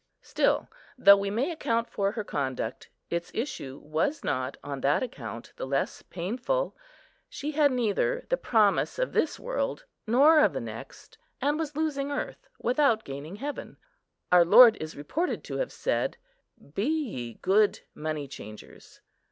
Still, 0.23 0.67
though 0.97 1.15
we 1.15 1.29
may 1.29 1.51
account 1.51 1.87
for 1.87 2.13
her 2.13 2.23
conduct, 2.23 2.89
its 3.11 3.29
issue 3.35 3.79
was 3.83 4.23
not, 4.23 4.57
on 4.63 4.81
that 4.81 5.03
account, 5.03 5.53
the 5.57 5.67
less 5.67 6.01
painful. 6.01 6.75
She 7.29 7.51
had 7.51 7.71
neither 7.71 8.25
the 8.29 8.35
promise 8.35 8.97
of 8.97 9.13
this 9.13 9.39
world, 9.39 9.85
nor 10.07 10.39
of 10.39 10.53
the 10.53 10.59
next, 10.59 11.19
and 11.39 11.59
was 11.59 11.75
losing 11.75 12.11
earth 12.11 12.49
without 12.57 13.03
gaining 13.03 13.35
heaven. 13.35 13.77
Our 14.31 14.43
Lord 14.43 14.75
is 14.77 14.97
reported 14.97 15.43
to 15.43 15.57
have 15.57 15.71
said, 15.71 16.17
"Be 16.73 16.85
ye 16.87 17.33
good 17.35 17.81
money 17.93 18.27
changers." 18.27 19.01